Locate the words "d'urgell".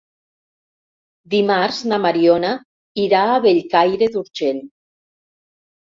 4.19-4.67